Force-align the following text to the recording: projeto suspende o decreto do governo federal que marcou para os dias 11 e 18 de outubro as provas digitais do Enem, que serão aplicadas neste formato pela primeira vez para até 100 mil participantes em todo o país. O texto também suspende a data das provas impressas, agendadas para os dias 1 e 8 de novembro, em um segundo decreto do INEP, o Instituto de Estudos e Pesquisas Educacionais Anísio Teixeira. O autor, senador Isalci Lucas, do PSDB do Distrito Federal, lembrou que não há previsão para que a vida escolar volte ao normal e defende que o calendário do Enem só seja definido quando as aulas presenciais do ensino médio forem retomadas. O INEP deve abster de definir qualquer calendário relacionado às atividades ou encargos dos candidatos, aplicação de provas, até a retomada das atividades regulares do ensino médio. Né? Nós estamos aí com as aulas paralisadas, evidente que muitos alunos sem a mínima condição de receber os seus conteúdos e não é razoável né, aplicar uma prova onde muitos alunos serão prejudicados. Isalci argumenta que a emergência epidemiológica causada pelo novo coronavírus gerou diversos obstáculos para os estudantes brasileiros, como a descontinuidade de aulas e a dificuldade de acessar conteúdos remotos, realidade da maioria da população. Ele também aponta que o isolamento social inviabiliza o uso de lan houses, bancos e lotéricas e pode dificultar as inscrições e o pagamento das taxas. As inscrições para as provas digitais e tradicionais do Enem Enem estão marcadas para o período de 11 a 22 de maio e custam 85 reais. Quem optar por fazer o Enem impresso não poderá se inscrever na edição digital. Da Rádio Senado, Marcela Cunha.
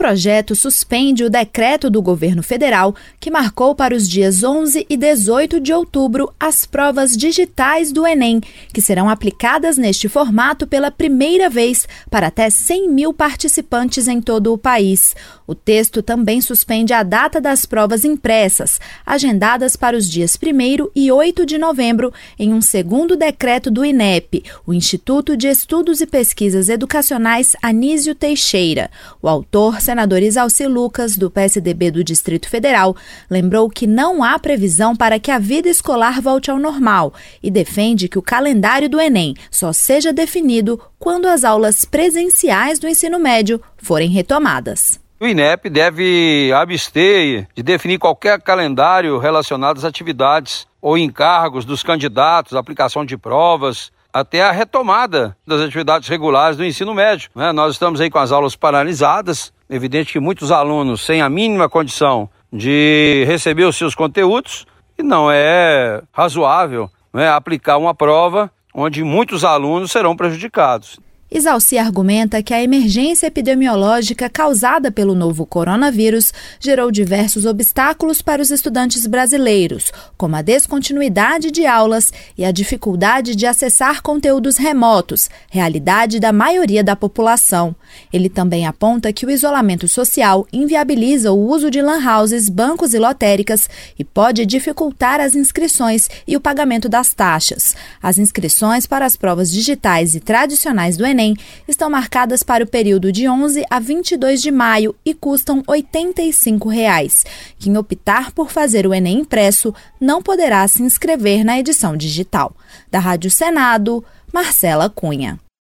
projeto 0.00 0.56
suspende 0.56 1.24
o 1.24 1.28
decreto 1.28 1.90
do 1.90 2.00
governo 2.00 2.42
federal 2.42 2.94
que 3.20 3.30
marcou 3.30 3.74
para 3.74 3.94
os 3.94 4.08
dias 4.08 4.42
11 4.42 4.86
e 4.88 4.96
18 4.96 5.60
de 5.60 5.74
outubro 5.74 6.32
as 6.40 6.64
provas 6.64 7.14
digitais 7.14 7.92
do 7.92 8.06
Enem, 8.06 8.40
que 8.72 8.80
serão 8.80 9.10
aplicadas 9.10 9.76
neste 9.76 10.08
formato 10.08 10.66
pela 10.66 10.90
primeira 10.90 11.50
vez 11.50 11.86
para 12.10 12.28
até 12.28 12.48
100 12.48 12.88
mil 12.88 13.12
participantes 13.12 14.08
em 14.08 14.22
todo 14.22 14.54
o 14.54 14.56
país. 14.56 15.14
O 15.46 15.54
texto 15.54 16.02
também 16.02 16.40
suspende 16.40 16.94
a 16.94 17.02
data 17.02 17.38
das 17.38 17.66
provas 17.66 18.02
impressas, 18.02 18.80
agendadas 19.04 19.76
para 19.76 19.98
os 19.98 20.08
dias 20.08 20.38
1 20.42 20.90
e 20.94 21.12
8 21.12 21.44
de 21.44 21.58
novembro, 21.58 22.10
em 22.38 22.54
um 22.54 22.62
segundo 22.62 23.16
decreto 23.16 23.70
do 23.70 23.84
INEP, 23.84 24.44
o 24.66 24.72
Instituto 24.72 25.36
de 25.36 25.48
Estudos 25.48 26.00
e 26.00 26.06
Pesquisas 26.06 26.70
Educacionais 26.70 27.54
Anísio 27.60 28.14
Teixeira. 28.14 28.90
O 29.20 29.28
autor, 29.28 29.78
senador 29.90 30.22
Isalci 30.22 30.68
Lucas, 30.68 31.16
do 31.16 31.28
PSDB 31.28 31.90
do 31.90 32.04
Distrito 32.04 32.48
Federal, 32.48 32.94
lembrou 33.28 33.68
que 33.68 33.88
não 33.88 34.22
há 34.22 34.38
previsão 34.38 34.94
para 34.94 35.18
que 35.18 35.32
a 35.32 35.38
vida 35.40 35.68
escolar 35.68 36.20
volte 36.20 36.48
ao 36.48 36.60
normal 36.60 37.12
e 37.42 37.50
defende 37.50 38.08
que 38.08 38.16
o 38.16 38.22
calendário 38.22 38.88
do 38.88 39.00
Enem 39.00 39.34
só 39.50 39.72
seja 39.72 40.12
definido 40.12 40.80
quando 40.96 41.26
as 41.26 41.42
aulas 41.42 41.84
presenciais 41.84 42.78
do 42.78 42.86
ensino 42.86 43.18
médio 43.18 43.60
forem 43.78 44.08
retomadas. 44.10 45.00
O 45.18 45.26
INEP 45.26 45.68
deve 45.68 46.52
abster 46.52 47.48
de 47.52 47.62
definir 47.64 47.98
qualquer 47.98 48.40
calendário 48.40 49.18
relacionado 49.18 49.78
às 49.78 49.84
atividades 49.84 50.68
ou 50.80 50.96
encargos 50.96 51.64
dos 51.64 51.82
candidatos, 51.82 52.54
aplicação 52.54 53.04
de 53.04 53.18
provas, 53.18 53.90
até 54.12 54.42
a 54.42 54.50
retomada 54.50 55.36
das 55.46 55.60
atividades 55.60 56.08
regulares 56.08 56.56
do 56.56 56.64
ensino 56.64 56.94
médio. 56.94 57.30
Né? 57.34 57.52
Nós 57.52 57.72
estamos 57.72 58.00
aí 58.00 58.10
com 58.10 58.18
as 58.18 58.32
aulas 58.32 58.56
paralisadas, 58.56 59.52
evidente 59.68 60.12
que 60.12 60.20
muitos 60.20 60.50
alunos 60.50 61.00
sem 61.04 61.22
a 61.22 61.28
mínima 61.28 61.68
condição 61.68 62.28
de 62.52 63.24
receber 63.26 63.64
os 63.64 63.76
seus 63.76 63.94
conteúdos 63.94 64.66
e 64.98 65.02
não 65.02 65.30
é 65.30 66.02
razoável 66.12 66.90
né, 67.12 67.28
aplicar 67.30 67.76
uma 67.78 67.94
prova 67.94 68.50
onde 68.74 69.02
muitos 69.02 69.44
alunos 69.44 69.90
serão 69.90 70.16
prejudicados. 70.16 70.98
Isalci 71.32 71.78
argumenta 71.78 72.42
que 72.42 72.52
a 72.52 72.60
emergência 72.60 73.28
epidemiológica 73.28 74.28
causada 74.28 74.90
pelo 74.90 75.14
novo 75.14 75.46
coronavírus 75.46 76.32
gerou 76.58 76.90
diversos 76.90 77.46
obstáculos 77.46 78.20
para 78.20 78.42
os 78.42 78.50
estudantes 78.50 79.06
brasileiros, 79.06 79.92
como 80.16 80.34
a 80.34 80.42
descontinuidade 80.42 81.52
de 81.52 81.64
aulas 81.64 82.12
e 82.36 82.44
a 82.44 82.50
dificuldade 82.50 83.36
de 83.36 83.46
acessar 83.46 84.02
conteúdos 84.02 84.56
remotos, 84.56 85.30
realidade 85.48 86.18
da 86.18 86.32
maioria 86.32 86.82
da 86.82 86.96
população. 86.96 87.76
Ele 88.12 88.28
também 88.28 88.66
aponta 88.66 89.12
que 89.12 89.24
o 89.24 89.30
isolamento 89.30 89.86
social 89.86 90.48
inviabiliza 90.52 91.30
o 91.30 91.48
uso 91.48 91.70
de 91.70 91.80
lan 91.80 92.00
houses, 92.04 92.48
bancos 92.48 92.92
e 92.92 92.98
lotéricas 92.98 93.70
e 93.96 94.02
pode 94.02 94.44
dificultar 94.44 95.20
as 95.20 95.36
inscrições 95.36 96.08
e 96.26 96.36
o 96.36 96.40
pagamento 96.40 96.88
das 96.88 97.14
taxas. 97.14 97.76
As 98.02 98.18
inscrições 98.18 98.84
para 98.84 99.06
as 99.06 99.14
provas 99.14 99.52
digitais 99.52 100.16
e 100.16 100.20
tradicionais 100.20 100.96
do 100.96 101.06
Enem 101.06 101.19
Enem 101.20 101.36
estão 101.68 101.90
marcadas 101.90 102.42
para 102.42 102.64
o 102.64 102.66
período 102.66 103.12
de 103.12 103.28
11 103.28 103.64
a 103.68 103.78
22 103.78 104.40
de 104.40 104.50
maio 104.50 104.94
e 105.04 105.12
custam 105.12 105.62
85 105.66 106.68
reais. 106.68 107.24
Quem 107.58 107.76
optar 107.76 108.32
por 108.32 108.50
fazer 108.50 108.86
o 108.86 108.94
Enem 108.94 109.20
impresso 109.20 109.74
não 110.00 110.22
poderá 110.22 110.66
se 110.66 110.82
inscrever 110.82 111.44
na 111.44 111.58
edição 111.58 111.96
digital. 111.96 112.54
Da 112.90 112.98
Rádio 112.98 113.30
Senado, 113.30 114.02
Marcela 114.32 114.88
Cunha. 114.88 115.38